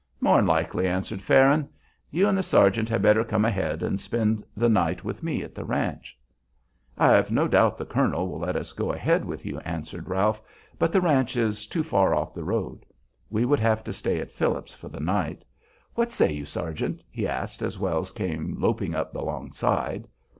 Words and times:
"More'n 0.19 0.47
likely," 0.47 0.87
answered 0.87 1.21
Farron. 1.21 1.69
"You 2.09 2.27
and 2.27 2.35
the 2.35 2.41
sergeant 2.41 2.89
had 2.89 3.03
better 3.03 3.23
come 3.23 3.45
ahead 3.45 3.83
and 3.83 4.01
spend 4.01 4.43
the 4.57 4.67
night 4.67 5.03
with 5.03 5.21
me 5.21 5.43
at 5.43 5.53
the 5.53 5.63
ranch." 5.63 6.17
"I've 6.97 7.29
no 7.31 7.47
doubt 7.47 7.77
the 7.77 7.85
colonel 7.85 8.27
will 8.27 8.39
let 8.39 8.55
us 8.55 8.73
go 8.73 8.91
ahead 8.91 9.23
with 9.23 9.45
you," 9.45 9.59
answered 9.59 10.09
Ralph, 10.09 10.41
"but 10.79 10.91
the 10.91 11.01
ranch 11.01 11.37
is 11.37 11.67
too 11.67 11.83
far 11.83 12.15
off 12.15 12.33
the 12.33 12.43
road. 12.43 12.83
We 13.29 13.45
would 13.45 13.59
have 13.59 13.83
to 13.83 13.93
stay 13.93 14.19
at 14.19 14.31
Phillips's 14.31 14.73
for 14.73 14.89
the 14.89 14.99
night. 14.99 15.45
What 15.93 16.09
say 16.11 16.31
you, 16.33 16.45
sergeant?" 16.45 17.03
he 17.11 17.27
asked, 17.27 17.61
as 17.61 17.77
Wells 17.77 18.11
came 18.11 18.55
loping 18.59 18.95
up 18.95 19.13
alongside. 19.15 20.07